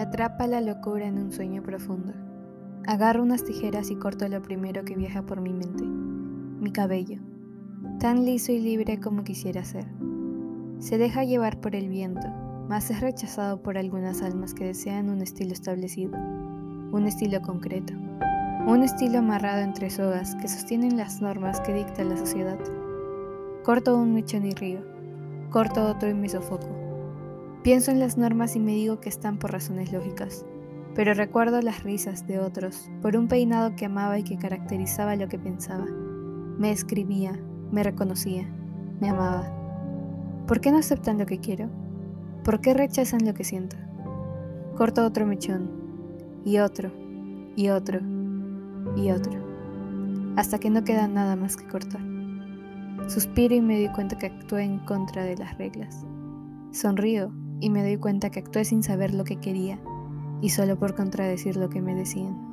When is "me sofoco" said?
26.14-26.81